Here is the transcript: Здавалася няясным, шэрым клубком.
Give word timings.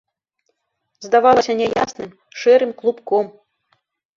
Здавалася 1.07 1.53
няясным, 1.61 2.09
шэрым 2.45 2.71
клубком. 2.81 3.25